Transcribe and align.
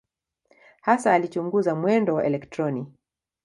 Hasa 0.81 1.13
alichunguza 1.13 1.75
mwendo 1.75 2.15
wa 2.15 2.23
elektroni. 2.25 2.85